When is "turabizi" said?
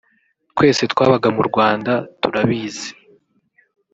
2.21-2.89